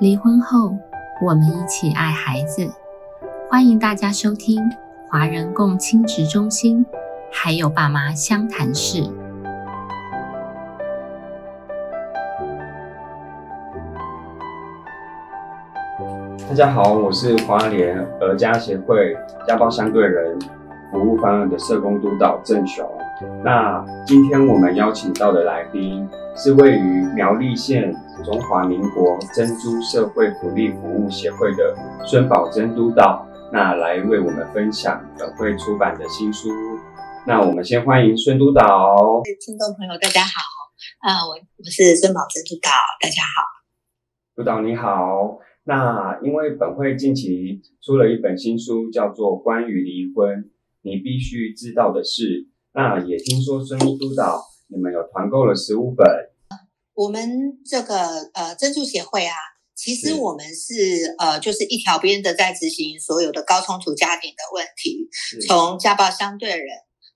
[0.00, 0.76] 离婚后，
[1.20, 2.68] 我们一起爱孩子。
[3.50, 4.58] 欢迎大家收听
[5.08, 6.84] 华人共亲职中心，
[7.30, 9.02] 还有爸妈相谈室。
[16.48, 19.16] 大家好，我是华联儿家协会
[19.46, 20.38] 家暴相对人
[20.90, 22.84] 服务方案的社工督导郑雄。
[23.44, 27.94] 那今天我们邀请到的来宾是位于苗栗县
[28.24, 36.48] 中华民国珍珠社会福利服务协会的孙宝珍督导，那来为我们分享本会出版的新书。
[37.26, 38.96] 那我们先欢迎孙督导。
[39.44, 40.30] 听众朋友，大家好，
[41.00, 42.70] 啊，我我是孙宝珍督导，
[43.00, 43.42] 大家好。
[44.34, 45.38] 督导你好。
[45.64, 50.50] 那因为本会近期出了一本新书，叫做《关于离婚
[50.82, 52.22] 你必须知道的事》。
[52.74, 56.06] 那也听说孙督导你们有团购了十五本。
[56.94, 59.34] 我们这个呃珍珠协会啊，
[59.74, 65.08] 其实我们是呃就是一条边的在执行所有的高冲突家庭的问题，
[65.46, 66.66] 从家暴相对人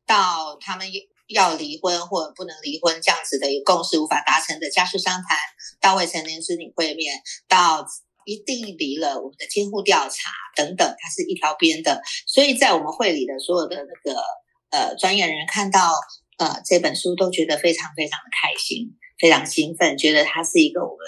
[0.07, 0.87] 到他们
[1.29, 5.39] 要离婚或者不能离婚这样子的一个共识无法达成的家事商谈，
[5.81, 7.15] 到未成年子女会面，
[7.49, 7.85] 到
[8.25, 12.01] 一定离了我们的监护调查等等，它是一条边的。
[12.27, 14.21] 所以在我们会里的所有的那个
[14.71, 15.93] 呃专业人员看到
[16.39, 20.99] 呃这本书，都觉得非常非常的开心，非常兴奋，觉得它是一个我们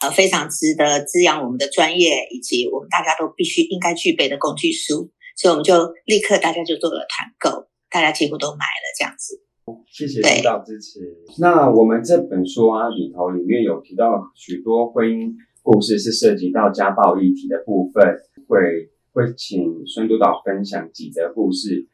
[0.00, 5.10] 呃非常值得滋养我们的专业以及我们大家都必须应该具备的工具书。
[5.36, 9.42] 所以我们就立刻大家就做了团购，大家几乎都买了这样子。
[9.90, 11.00] 谢谢领导支持。
[11.38, 15.32] 那我们这本书啊里头里面有提到许多婚姻。
[15.60, 18.02] 故事是涉及到家暴议题的部分，
[18.46, 21.86] 会会请孙督导分享几则故事，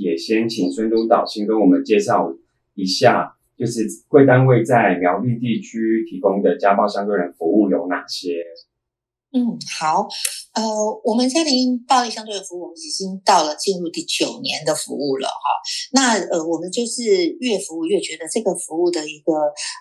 [0.00, 2.34] 也先请孙督导先跟我们介绍
[2.74, 8.44] 一下，就是贵单位在苗栗地区提供的家暴相对人服务有哪些？
[9.30, 10.08] 嗯，好。
[10.54, 10.64] 呃，
[11.04, 15.44] 我们家庭暴力相对的服务，我们已经到了进入第九年的服务了哈。
[15.92, 17.02] 那呃，我们就是
[17.40, 19.32] 越服务越觉得这个服务的一个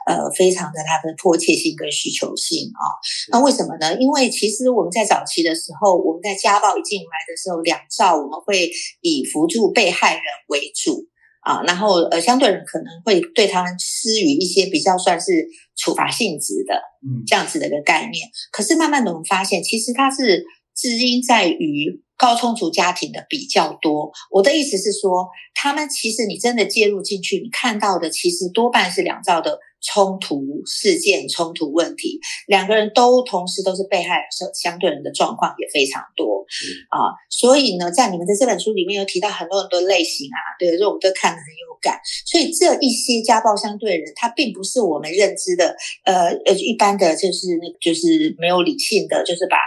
[0.05, 2.83] 呃，非常的它的迫切性跟需求性啊。
[3.31, 3.97] 那为什么呢？
[3.99, 8.69] 因为其实我们在早期的时候，我们在家暴一进来的时候，两兆我们会
[9.01, 11.07] 以扶助被害人为主。
[11.47, 15.47] 啊，然后呃，相对人可能会对他们施予一些比较算是
[15.77, 18.27] 处罚性质的，嗯，这样子的一个概念。
[18.51, 20.43] 可是慢慢的我们发现，其实它是
[20.75, 24.11] 知因在于高充足家庭的比较多。
[24.29, 29.57] 我的意思是说，他们其实你真的介入进去，你看到的其实多半是两造的。
[29.81, 36.45] 冲突事件、冲突问题，两个人都同时都是被害人，相相对人的状况也非常多
[36.89, 37.13] 啊。
[37.29, 41.99] 所以呢，在你们的这本书里面有提到很多很多类型啊，对，所以我们都看得很有感。
[42.25, 49.57] 所以这一些家暴相对人，他并不是我们认知的，呃呃，一般的就是那，就是没有理性的，就是把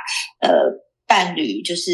[0.47, 0.89] 呃。
[1.10, 1.91] 伴侣就是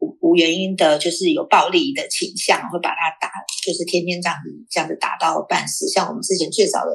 [0.00, 3.28] 无无原因的，就是有暴力的倾向，会把他打，
[3.62, 5.86] 就是天天这样子这样子打到半死。
[5.86, 6.90] 像我们之前最早的，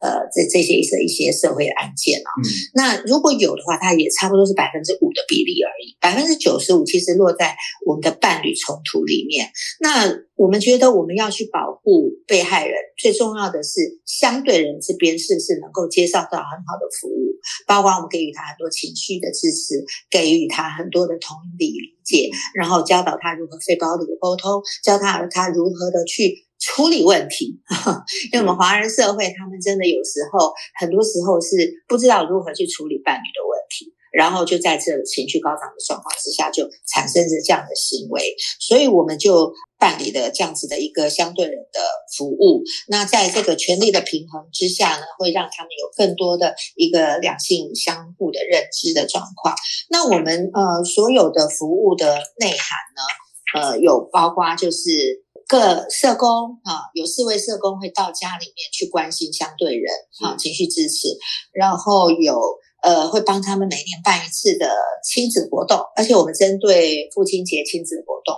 [0.00, 2.30] 呃，这这些一些一些社会案件啊，
[2.74, 7.54] 那如果有的话，它也差不多是百分之五的比例而已，百分之九十五其实落在
[7.86, 9.48] 我们的伴侣冲突里面。
[9.78, 17.25] 那我们觉得我们要去保护被害人，最重要的是相对人这边是不是能够接受到很好的服务。
[17.66, 27.60] 包括我们给予他很多情绪的支持，给予他很多的同理理解，然后教导他如何非暴力的沟通，教他他如何的去处理问题。
[28.32, 33.95] 因为我们华人社会，他们真的有时候，很多时候是不知道如何去处理伴侣的问题。
[34.12, 41.80] 然后就在这情绪高涨的状况之下，就产生着这样的行为，所以我们就办理了这样子的一个相对人的
[42.16, 42.62] 服务。
[42.88, 49.54] 那在这个权力的平衡之下呢，会让他们有更多的一个两性相互的认知的状况。
[49.90, 52.06] 那我们呃所有的服务的
[52.38, 59.92] 内涵呢，呃有包括就是各社工啊，有四位社工会到家里面去关心相对人
[60.24, 61.08] 啊，情绪支持，
[61.52, 62.40] 然后有。
[62.82, 64.70] 呃，会帮他们每年办一次的
[65.04, 68.36] 亲子活动，而且我们针对父亲节亲子活动。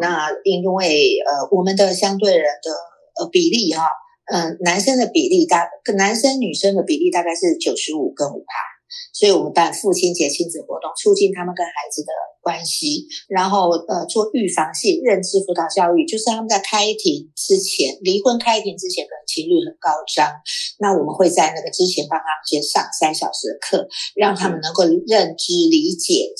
[0.00, 2.70] 那因为呃，我们的相对人的
[3.20, 3.86] 呃比例哈，
[4.32, 8.73] 嗯，男生的比例大，男生女生的比例大概是九十五跟五趴。
[9.12, 20.30] 所以我们办父亲节亲子活动，促进他们跟孩子的关系，然后呃做预防性认知辅导教育，就是他们在开庭之前，离婚开庭之前可能情绪很高涨，
[20.78, 26.30] 那我们会在那个之前帮他们先上三小时的课，让他们能够认知理解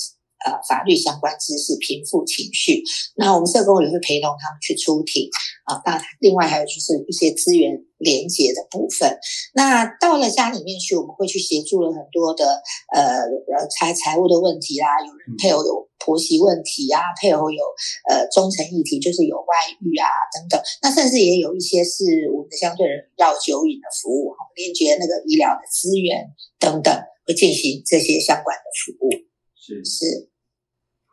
[0.45, 2.83] 呃法律相关知识，平复情绪。
[3.17, 5.27] 那我们社工也会陪同他们去出庭
[5.65, 5.81] 啊。
[5.83, 9.17] 那另外还有就是一些资源连接的部分。
[9.53, 12.61] 那到了家里面去，我们会去协助了很多的
[12.93, 17.63] 呃呃财财务的问题啦，有人配偶有婆媳问题啊，配偶有
[18.07, 20.61] 呃忠诚议题，就是有外遇啊等等。
[20.83, 26.93] 那甚至也有一些是我们的相对人要酒瘾的服务，哈，连接那个医疗的资源等等，
[27.25, 29.09] 会进行这些相关的服务。
[29.57, 30.29] 是是，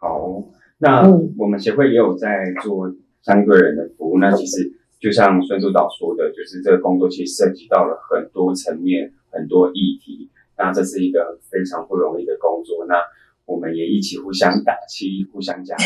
[0.03, 0.43] 好，
[0.79, 1.09] 那
[1.39, 2.27] 我们协会也有在
[2.61, 4.19] 做相对人的服务。
[4.19, 4.69] 那其实
[5.01, 10.29] 就像孙督导说的，就是这个工作其实涉及到了很多层面、很多议题。
[10.59, 12.85] 那这是一个非常不容易的工作。
[12.89, 12.97] 那
[13.45, 15.85] 我们也一起互相打气，互相加油。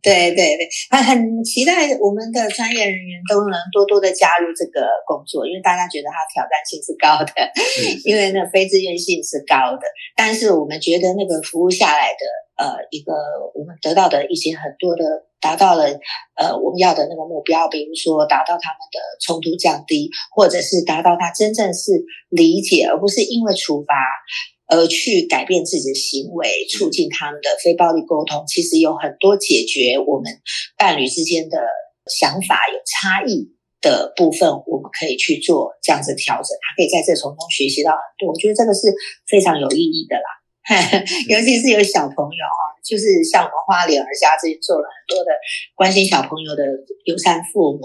[0.00, 7.34] 对 对对，很很期待我们的专业人员都能多多的加入这个工作，因为大家觉得它挑战性是高的，
[8.06, 9.82] 因为那非自愿性是高的。
[10.14, 12.22] 但是我们觉得那个服务下来的，
[12.60, 13.14] 呃，一个
[13.54, 15.02] 我们得到的一些很多的，
[15.40, 15.84] 达到了
[16.36, 23.94] 呃我们要的那个目标，比如说达到他们的冲突降低，或者是达到他真正是理解，而不是因为处罚。
[24.72, 30.30] 而去改变自己的行为，促进他们的非暴力沟通，其实有很多解决我们
[30.78, 31.58] 伴侣之间的
[32.06, 36.56] 想法有差异的部分，我们可以去做这样子调整。
[36.62, 38.94] 他可以在这从中学习到很多，我觉得这个是
[39.26, 40.30] 非常有意义的啦。
[41.28, 45.30] 尤其是有小朋友啊，就是像我们花莲儿家这边做了很多的
[45.74, 46.62] 关心小朋友的
[47.04, 47.80] 友善父母，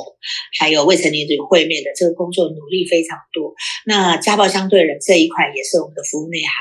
[0.59, 3.53] 还有未成年子会面的这个工作，努力非常多。
[3.85, 6.53] 那家暴相对人这一块也是我们的服务内涵。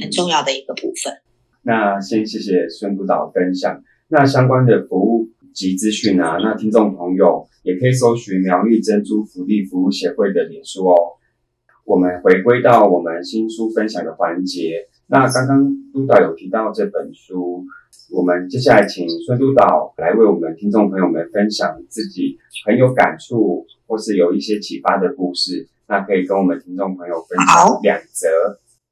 [0.00, 1.20] 很重要的一个部分。
[1.64, 3.82] 那先谢谢孙督导分享。
[4.08, 10.96] 那相关的服务及资讯啊，那听众朋友也可以搜寻苗栗珍珠福利服务协会的脸书哦。
[11.84, 14.88] 我们回归到我们新书分享的环节。
[15.12, 15.60] 那刚刚
[15.92, 17.66] 督导有提到这本书，
[18.08, 25.68] 我们接下来请孙督导来为我们听众朋友们分享自己很有感触或是有一些启发的故事。
[25.86, 28.26] 那可以跟我们听众朋友分享两则。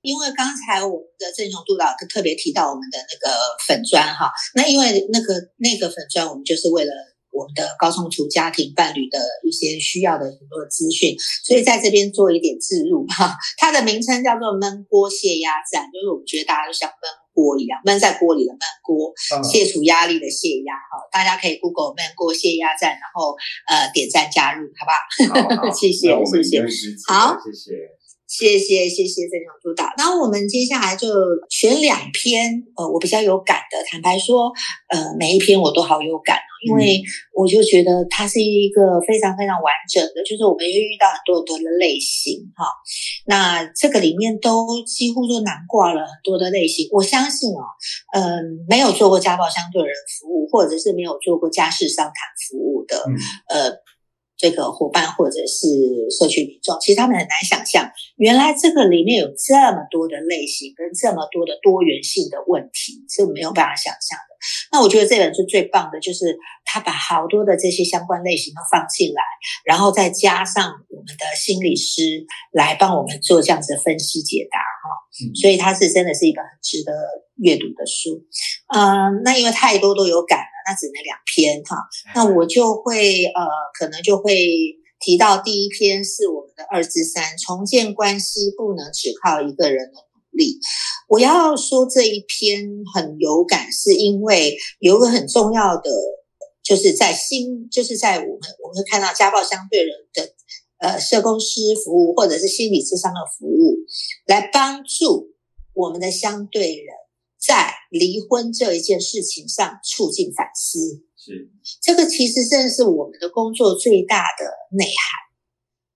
[0.03, 3.33] 因为刚才我们的郑雄督导特别提到我们的那个
[3.67, 6.93] 粉砖哈，那因为那个那个粉砖，我们就是为了
[7.31, 13.37] 我们的高冲突家庭伴侣的一些需要的很多资讯，所以在这边做一点置入哈。
[13.57, 16.95] 它的名称叫做焖锅泄压站，就是我们觉得大家都像焖
[17.33, 19.13] 锅一样，焖在锅里的焖锅，
[19.43, 21.07] 卸除压力的泄压哈。
[21.13, 23.37] 大家可以 Google 焖锅泄压站，然后
[23.69, 25.71] 呃点赞加入，好不好？
[25.75, 26.59] 谢谢谢谢，
[27.07, 28.00] 好，谢谢。
[28.31, 31.09] 谢谢谢谢郑雄督导，那我们接下来就
[31.51, 33.83] 选两篇，呃，我比较有感的。
[33.91, 34.53] 坦白说，
[34.87, 37.03] 呃，每一篇我都好有感，因为
[37.35, 42.65] 我就觉得它是一个非常非常完整的，就是我们会遇到很多很多的类型哈。
[43.27, 46.89] 那这个里面都几乎都囊括了很多的类型。
[46.93, 47.67] 我相信哦，
[48.15, 52.15] 嗯，没有做过家暴相对人服务，或者是没有做过家事商谈
[52.49, 52.97] 服务的，
[53.49, 53.75] 呃。
[54.41, 55.69] 这个伙伴或者是
[56.11, 64.31] 社区民众，其实他们很难想象，原来这个里面有这么多的类型跟这么多的多元性的问题，是没有办法想象的。
[64.73, 69.23] 那我觉得这本书最棒的就是他把好多的这些相关类型都放进来，
[69.65, 76.93] 然后再加上我们的心理师来帮我们做这样子的分析解答，哈，所以它是真的是一本很值得
[77.37, 78.25] 阅读的书。
[78.75, 80.45] 嗯，那因为太多都有感了。
[80.67, 81.75] 那只能两篇哈，
[82.15, 83.43] 那我就会呃，
[83.77, 84.47] 可能就会
[85.01, 90.59] 提到第一篇是我们的二至三重建关系不能只靠一个人的努力。
[91.09, 95.91] 我要说这一篇很有感，是因为有个很重要的，
[96.63, 100.35] 就是在心，就是在我们我们会看到家暴相对人的
[100.79, 103.77] 呃社工师服务或者是心理智商的服务，
[104.27, 105.35] 来帮助
[105.75, 106.95] 我们的相对人。
[107.41, 110.79] 在离婚这一件事情上促进反思，
[111.17, 114.45] 是这个其实正是我们的工作最大的
[114.77, 114.93] 内涵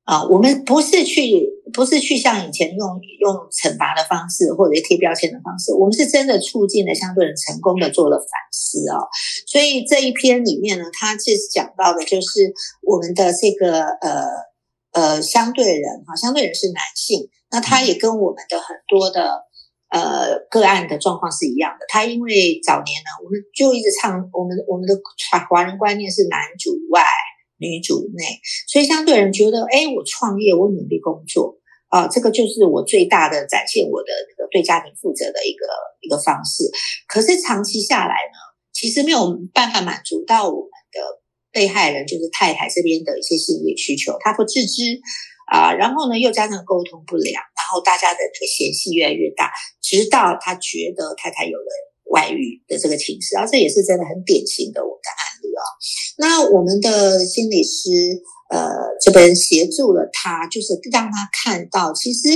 [0.04, 0.24] 啊！
[0.24, 9.00] 我们不是去不是去像以前用用惩罚的方式或者贴标签的方式，我们是真的促进了相对人成功的做了反思啊！
[9.46, 14.26] 所以这一篇里面呢，它是讲到的就是我们的这个呃
[14.92, 19.44] 呃相对人哈，相对人是男性，那他也跟我们的很多的。
[19.90, 21.86] 呃，个案的状况是一样的。
[21.86, 24.94] 他因为早年呢，我们就一直唱我们我们的
[25.30, 27.00] 华华人观念是男主外
[27.58, 31.58] 女主内，所以相对人觉得，哎，我创业，我努力工作
[31.88, 35.66] 啊，这个就是我最大的展现我的这个对家庭负责的一个
[36.00, 36.64] 一个方式。
[37.06, 38.38] 可是长期下来呢，
[38.72, 45.00] 其实没有办法满足到我们的被害人，就是太太这边的一些心理需求，他不自知。
[45.44, 51.68] 啊，然后呢，又加上沟通不良，然后大家的这个嫌隙越来越大，直到他觉得太太有了
[52.10, 55.62] 外遇的这个情势啊，这也是真的很典型的我的案啊。
[56.18, 57.90] 那我们的心理师
[58.50, 58.68] 呃
[59.00, 62.28] 这边协助了他，就是让他看到，其实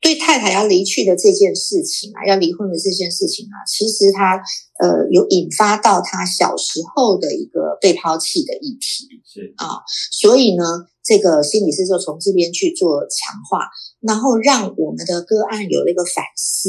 [0.00, 4.36] 对太太要离去的这件事情啊，要离婚的这件事情啊，其实他
[4.80, 10.64] 呃有引发到他小时候的一个被抛弃的议题是啊，所以呢，
[11.04, 13.68] 这个心理师就从这边去做强化。
[14.02, 16.68] 然后让我们的个案有了一个反思，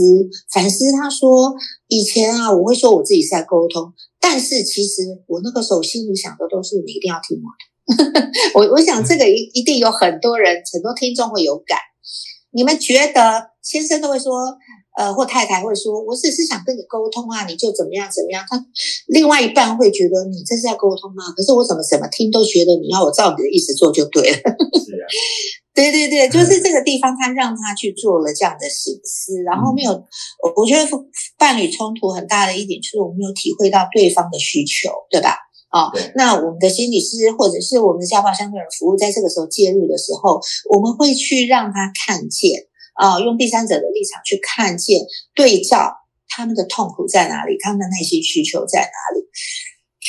[0.53, 1.55] 反思他说
[1.87, 3.91] 以前啊，我会说我自己是在沟通，
[4.23, 8.31] 但是其实我那个时候心里想的都是你一定要听我的。
[8.55, 11.77] 我我想这个一一定有很多人很多听众会有感。
[12.51, 14.31] 你们觉得先生都会说，
[14.97, 18.45] 呃，或太太会说，我只是想跟你沟通啊，你就怎么样怎么样。
[18.47, 18.63] 他
[19.07, 21.23] 另外一半会觉得你这是在沟通吗？
[21.35, 24.37] 可是我怎么怎么听都觉得你要我照你的意思做就对了。
[24.77, 25.05] 是啊。
[25.73, 30.87] 对对对，就 是这个地方，他让他去做了这样的醒思，然后没有，我我觉得
[31.37, 35.35] 伴侣冲突很大的一点就是我们没有体会到对方的需求，对吧？
[35.73, 42.51] 哦，那我们的心理师或者是我们的家暴相对人服务，在这个时候介入的时候，我们会去让他看见
[42.93, 45.01] 啊，用第三者的立场去看见，
[45.33, 45.93] 对照
[46.29, 49.25] 他们的痛苦在哪里，他们的内心需求在哪里。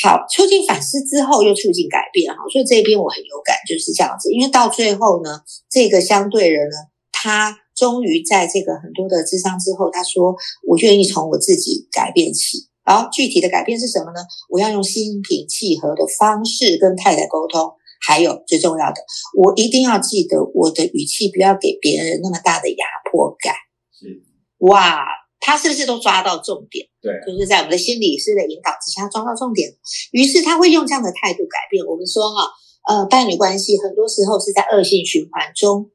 [0.03, 4.31] 好，促进反思之后又促进改变哈，所以这边我很有感，就是这样子。
[4.33, 6.76] 因为到最后呢，这个相对人呢，
[7.12, 10.35] 他终于在这个很多的智商之后，他说
[10.69, 14.21] ：“我愿意从我自己改变起。”好具体的改变是什么呢？
[14.50, 17.73] 我要用心平气和的方式跟太太沟通，
[18.06, 18.96] 还有最重要的，
[19.37, 23.54] 我一定要记得我的语气不要给别人那么大的压迫感。
[23.92, 24.23] 是
[24.58, 25.04] 哇。
[25.46, 26.87] 他是不是都抓到重点？
[27.02, 29.68] 对，就是在我们的心理师的引导之下抓到重点。
[30.11, 31.84] 于是他会用这样的态度改变。
[31.84, 32.49] 我们说哈，
[32.88, 35.90] 呃，伴侣关系很多时候是在恶性循环中，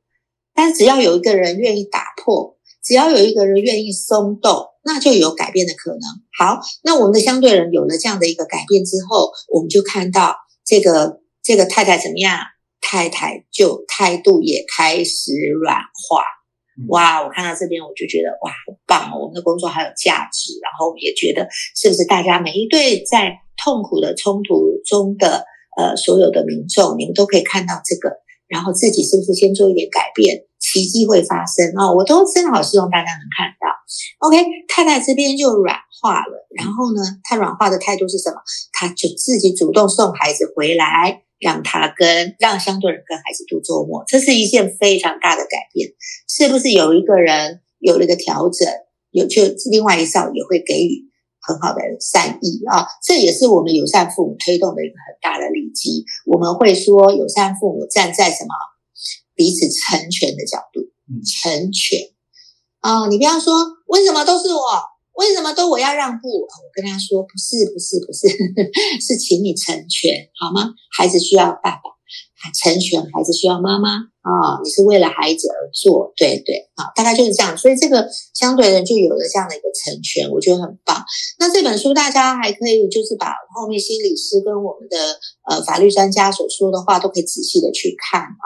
[0.53, 5.99] 但只要有一个人愿意打破，只要有一个人愿意松动，那就有改变的可能。
[6.37, 12.37] 好，那我们的相对人有了这样的一个改变之后，我们就看到这个这个太太怎么样？
[12.79, 16.21] 太太就态度也开始软化。
[16.89, 19.17] 哇，我看到这边我就觉得哇，好棒哦！
[19.17, 25.43] 我们的工作好有价值，然后也觉得是不是大家每一对在痛苦的冲突中的
[25.75, 28.13] 呃所有的民众，你们都可以看到这个，
[28.49, 31.93] 然后自己是不是先做一点改变，奇迹会发生啊！
[31.93, 34.27] 我都真的好希望大家能看到。
[34.27, 38.35] OK，太太这边就软化了，然后呢，她软化的态度是什么？
[38.73, 41.23] 她就自己主动送孩子回来。
[41.39, 45.87] 让他跟让相对人跟孩子度周末，这是一件非常大的改变。
[46.27, 48.67] 是不是有一个人有了一个调整，
[49.11, 51.07] 有就另外一少也会给予
[51.39, 52.83] 很好的善意啊？
[53.01, 56.03] 这也是我们友善父母推动的一个很大的力利基。
[56.25, 58.49] 我们会说，友善父母站在什么
[59.35, 60.81] 彼此成全的角度，
[61.23, 61.99] 成全
[62.79, 63.07] 啊！
[63.07, 63.53] 你不要说
[63.87, 64.61] 为什么都是我。
[65.13, 66.29] 为什么都我要让步？
[66.29, 68.29] 我跟他说不是不是不是，
[69.03, 70.71] 是请你成全好吗？
[70.95, 71.81] 孩子需要爸爸，
[72.55, 73.99] 成全孩子需要妈妈
[74.29, 74.61] 啊！
[74.63, 77.57] 你是为了孩子而做，对对啊，大概就是这样。
[77.57, 81.03] 所以这个相对人就有了这样的一个成全，我觉得很棒。
[81.39, 85.19] 那这本书大家还可以就是把后面心理师跟我们的
[85.49, 88.45] 呃法律专家所说的话都可以仔细的去看啊。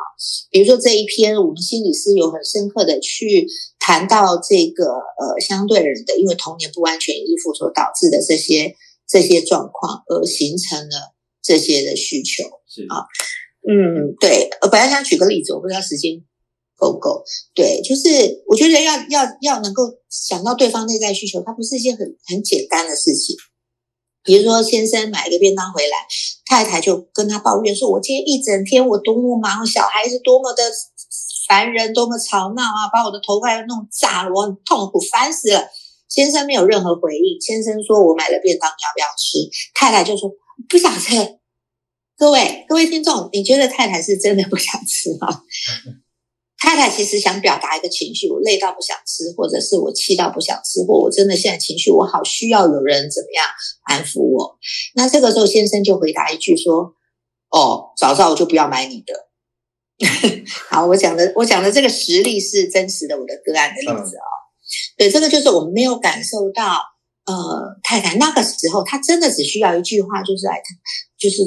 [0.49, 3.47] 比如说这一篇，我们心理师有很深刻的去。
[3.85, 8.73] 谈到这个呃相对人的，因为童年不安全依附所导致的这些
[9.05, 11.11] 这些状况，而形成了
[11.43, 13.03] 这些的需求是啊，
[13.67, 14.49] 嗯，对。
[14.61, 16.21] 我本来想举个例子，我不知道时间
[16.75, 17.23] 够不够。
[17.53, 23.35] 对，就是我觉得要要要能够想到对方内在需求，它不是一件很很简单的事情。
[24.23, 25.97] 比如说，先生买一个便当回来，
[26.45, 30.63] 太太就跟他抱怨说：“我今天一整天我多么忙，小孩子多么的。”
[31.45, 32.87] 烦人，多么吵闹啊！
[32.93, 35.67] 把我的头发弄炸了，我很痛苦，烦死了。
[36.07, 37.41] 先生没有任何回应。
[37.41, 39.37] 先生说：“我买了便当，你要不要吃？”
[39.75, 40.31] 太太就说
[40.69, 41.11] ：“不想吃。”
[42.17, 45.41] 各位各位听众，你觉得太太是真的不想吃吗？
[46.57, 53.45] 太太其实想表达一个情绪：我累到不想吃，或者是我气到不想吃，或我真的现在情绪我好需要有人怎么样
[53.83, 54.57] 安抚我。
[54.95, 56.93] 那这个时候先生就回答一句说
[57.51, 59.27] ：“哦，早知道我就不要买你的。
[60.69, 64.23] ”好，我讲的我讲的这个实例是真实的，我的个案的例子啊。
[64.97, 66.79] 对，这个就是我们没有感受到，
[67.25, 67.33] 呃，
[67.83, 70.61] 太太那个时候，她真的只需要一句话，就是来，
[71.17, 71.41] 就是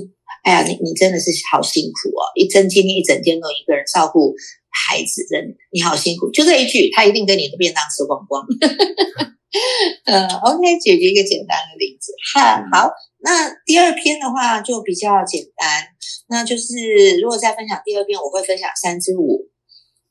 [0.46, 4.32] 哎呀，你你真的是好辛苦哦，一整今天一整天都一个人照顾
[4.70, 8.46] 孩子，真的你好辛苦，就这一句，他一定跟你的便当吃光光。
[10.06, 12.12] 呃，OK，解决一个简单的例子。
[12.32, 15.88] 哈，好，那第二篇的话就比较简单。
[16.28, 19.48] 那就是如果再分享第二篇，我会分享三支五，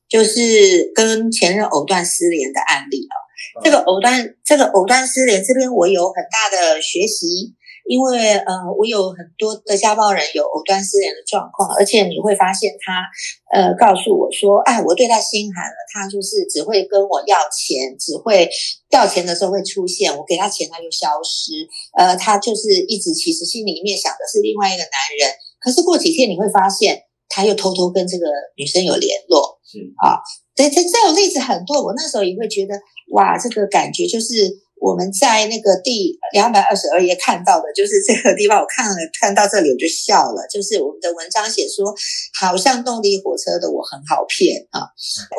[0.09, 3.15] 就是跟前任藕断丝连的案例哦。
[3.63, 7.55] 这个藕断这个藕断丝连这边我有很大的学习。
[7.87, 13.05] 因为呃，我有很多的家暴人有藕断丝连的状况，而且你会发现他
[13.53, 18.49] 呃告诉我说，哎，我对他心寒了，他就是只会跟我要钱，只会
[18.89, 21.53] 要钱的时候会出现，我给他钱他就消失，
[21.95, 28.25] 呃，他就是一直其实心里面想的是另外一个男人，可是过几天你会发现他又偷偷跟这个
[28.57, 30.17] 女生有联络，是啊，
[30.55, 32.73] 对，这这种例子很多，我那时候也会觉得
[33.11, 34.64] 哇，这个感觉就是。
[34.81, 38.59] 我们在那个第两百二十二页看到的，就是这个地方。
[38.59, 40.45] 我看了看到这里，我就笑了。
[40.51, 41.93] 就是我们的文章写说，
[42.39, 44.85] 好像动力火车的我很好骗啊。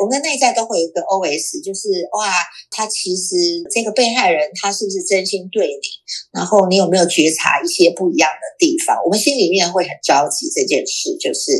[0.01, 2.33] 我们的内在都会有一个 O S，就是哇，
[2.71, 3.35] 他其实
[3.71, 5.87] 这个被害人他是不是真心对你？
[6.33, 8.97] 然后你有没有觉察一些不一样的地方？
[9.05, 11.51] 我们心里面会很着急这件事，就是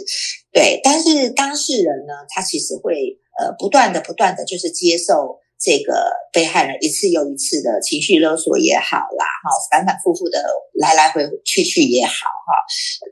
[0.52, 0.82] 对。
[0.84, 5.40] 但是当事人呢，他其实会呃不断的不断的就是接受。
[5.60, 10.40] 这个被害人一次又一次的情绪勒索也好啦，哈，反反复复的
[10.74, 12.52] 来来回去去也好，哈，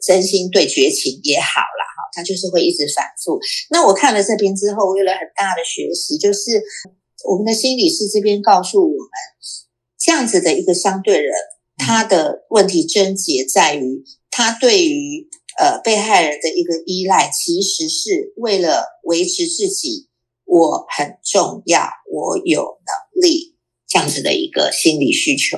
[0.02, 3.40] 真心对绝情也好啦，哈，他就是会一直反复。
[3.72, 6.62] 那我看了这边之后，我有了很大的学习，就是
[7.28, 9.10] 我们的心理师这边告诉我们，
[10.00, 11.34] 这样子的一个相对人，
[11.78, 20.10] 他的问题症结在于，他对于呃被害人的一个依赖，其实是为了维持自己。
[20.46, 25.58] 我很重要，我有能力这样子的一个心理需求，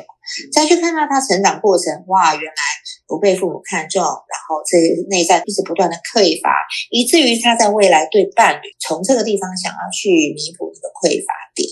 [0.51, 2.61] 再去看到他成长过程，哇，原来
[3.07, 4.77] 不被父母看重，然后这
[5.09, 6.51] 内在一直不断的匮乏，
[6.89, 11.67] 以至于他在未来对伴侣从这个地方想要去弥补这个匮乏点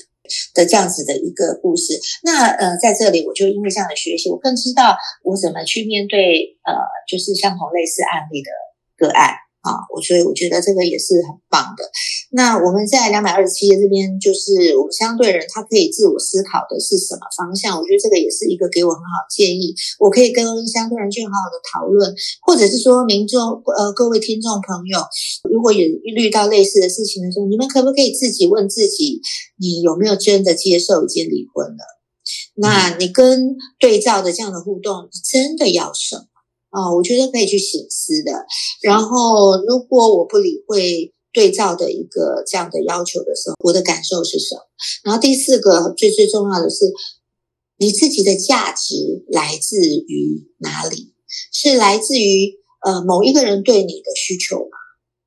[0.54, 2.00] 的这样子的一个故事。
[2.24, 6.74] 那呃，在这里我就因为这样的学习，我更知道我怎么去面对呃，
[7.08, 8.50] 就是相同类似案例的
[8.98, 9.36] 个案。
[9.66, 11.82] 啊，我所以我觉得这个也是很棒的。
[12.30, 17.74] 那我们在两百二十七页这边，就是我们相对人他可以自我思考的是什么方向？
[17.80, 19.74] 我觉得这个也是一个给我很好建议。
[19.98, 22.14] 我可以跟相对人去好好的讨论，
[22.46, 23.42] 或者是说民众
[23.76, 25.02] 呃各位听众朋友，
[25.50, 29.20] 如果有遇到类似的事情的时候，你们可不可以自己问自己，
[29.58, 31.84] 你有没有真的接受已经离婚了？
[32.56, 36.26] 那你跟对照的这样的互动，真的要什么？
[36.76, 38.32] 啊，我觉得可以去醒思的。
[38.82, 44.62] 然后，如果我不理会对照的一个这样的要求的时候，我的感受是什么？
[45.06, 46.92] 然后第四个最最重要的是，
[47.78, 51.14] 你自己的价值来自于哪里？
[51.52, 52.54] 是来自于
[52.86, 54.78] 呃某一个人对你的需求吗？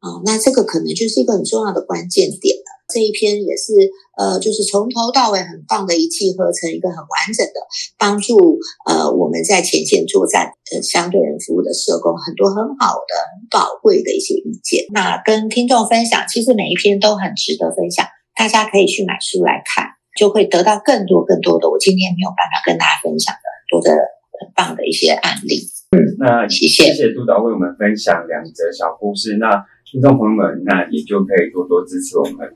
[0.00, 2.56] 啊，那这个可能就是一个很重要的关键点。
[2.88, 3.76] 这一篇也是，
[4.16, 7.60] 呃，就是从头到尾很棒的一气呵成，一个很完整的
[7.98, 14.88] 帮助，呃，我们在前线作战，呃，相对人服务的社工很多很好的、很宝贵的一些意见。
[14.94, 19.84] 那跟听众分享，其实每一篇都很值得分享，大家可以去买书来看，
[20.16, 23.92] 就会得到更多更多的我今天没有办法跟大家分享的很多的
[24.40, 25.60] 很棒的一些案例。
[25.92, 29.36] 嗯，那谢谢督导为我们分享两则小故事。
[29.36, 32.48] 那听众朋友们，那也就可以多多支持我们。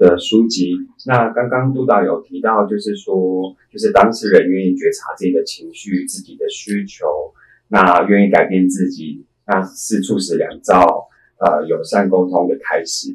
[0.00, 0.72] 的书籍，
[1.04, 7.06] 那刚刚督导有提到，就是说，就是当事人愿意觉察自己的情绪、自己的需求，
[7.68, 11.06] 那愿意改变自己，那是促使两造
[11.38, 13.14] 呃友善沟通的开始。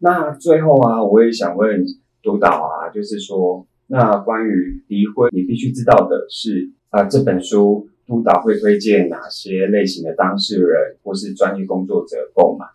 [0.00, 1.82] 那最后啊，我也想问
[2.22, 12.66] 督导啊，就是说，那关于离婚，你必须知道的是，啊，这本书督导会推荐哪些类型的当事人或是专业工作者购买？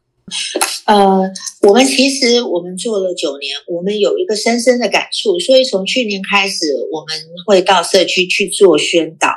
[0.86, 1.22] 呃，
[1.62, 9.30] 我们其实我们做了九年，我们有一个深深的感触，所以从去年开始，我们会到社区去做宣导。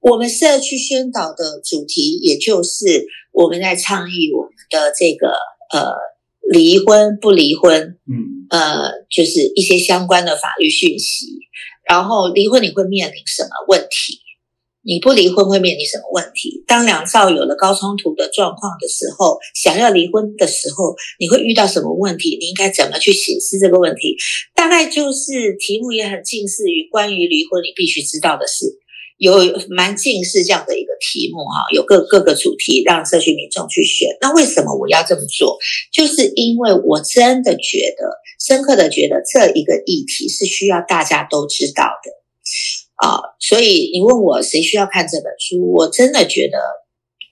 [0.00, 5.28] 我们社区宣导的主题，也就是我们在倡议我们的这个
[5.72, 5.92] 呃
[6.50, 11.26] 离婚不离婚，嗯，呃，就是一些相关的法律讯息。
[11.88, 14.20] 然后离婚你会面临什么问题？
[14.84, 16.64] 你不离婚会面临什么问题？
[16.66, 22.36] 当两少有了高冲突的状况的时候，想要离婚的时候，你会遇到什么问题？
[22.40, 24.16] 你应该怎么去解释这个问题？
[24.54, 28.78] 大概就是题目也很近似于关于离婚你必须知道的事，
[29.18, 29.34] 有
[29.70, 34.08] 蛮近似这样的一个题目哈，有各各个主题让社区民众去选。
[34.20, 35.58] 那为什么我要这么做？
[35.92, 38.10] 就是因为我真的觉得
[38.44, 42.10] 深刻的觉得这一个议题是需要大家都知道的。
[43.02, 46.58] 啊，所以你问我谁需要看这本书，我真的觉得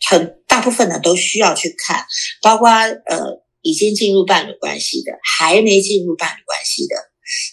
[0.09, 2.05] 很大部分的都需要去看，
[2.43, 6.97] 包括呃已经进入伴侣关系的，还没进入伴侣关系的，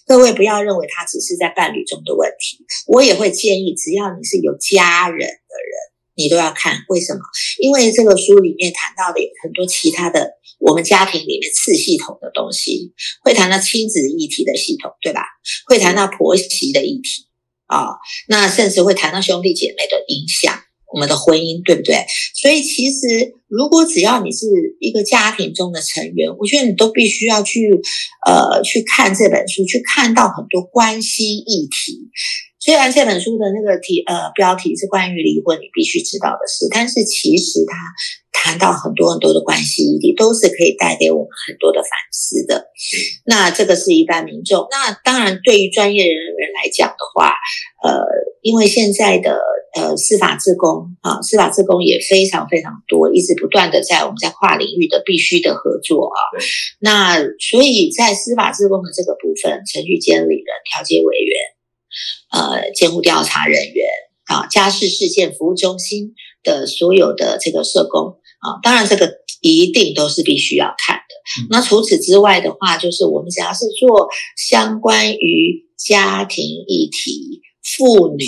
[0.08, 5.74] 各位不要认为他只是在伴侣中的问题，我也会建议，只要你是有家人的人，
[6.16, 6.76] 你都要看。
[6.90, 7.20] 为什么？
[7.60, 15.22] 因为这个书里面谈到的有很多其他的我们家庭里面次系统的东西，会谈到亲子议题的系统，对吧？
[15.68, 17.27] 会谈到婆媳的议题
[17.68, 17.96] 啊，
[18.28, 20.60] 那甚至会谈到兄弟姐妹的影响。
[20.94, 22.06] 我们的婚姻对不对？
[22.34, 24.48] 所以其实，如果只要你是
[24.80, 27.68] 一个家庭中的成员，我觉得你都必须要去
[28.26, 32.08] 呃去看这本书，去看到很多关系议题。
[32.58, 37.76] 虽然这本书的那个题呃标题是关于离婚，你必须知道的事，但是其实它
[38.32, 42.68] 谈到很多很多的关系议题，都是可以带给我们很多的反思的。
[43.26, 46.27] 那这个是一般民众，那当然对于专业人员
[46.58, 47.32] 来讲的话，
[47.84, 48.04] 呃，
[48.42, 49.38] 因为现在的。
[49.76, 56.18] 呃，司法自工啊，司法自工也非常非常多，一直不断的在我们在跨领域的必须的合作啊。
[56.80, 61.38] 那所以在司法自工的这个部分，程序监理人、调解委员、
[62.32, 63.86] 呃，监护调查人员
[64.26, 71.48] 啊，家事事件服务中心的所有的这个社工啊，当然这个一定都是必须要看的。
[71.52, 78.26] 那除此之外的话，就是我们只要是做相关于家庭议题、妇女。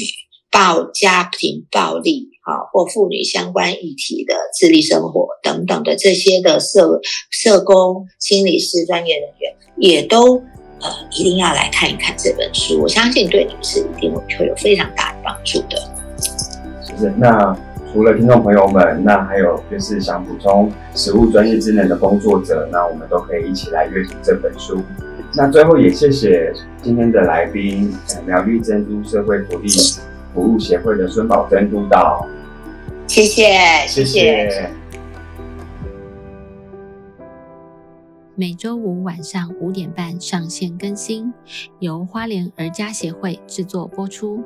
[0.51, 10.37] 暴家庭暴力啊，或妇女相关议题的自立生活等等的这些的社社工、心理师专业人员，也都
[10.81, 12.81] 呃一定要来看一看这本书。
[12.81, 15.77] 我相信对你们是一定会有非常大的帮助的。
[16.97, 17.55] 是那
[17.93, 24.81] 除了听众朋友们，那还有就是想补充实务专业职能的工作者，那我们都可以一起来阅读这本书。
[25.41, 27.95] 那最后也谢谢今天的来宾，
[28.27, 29.69] 苗栗珍珠社会福利。
[30.33, 32.27] 服务协会的孙宝珍督导，
[33.07, 33.47] 谢谢，
[33.87, 34.69] 谢谢。
[38.35, 41.33] 每周五晚上五点半上线更新，
[41.79, 44.43] 由花莲儿家协会制作播出。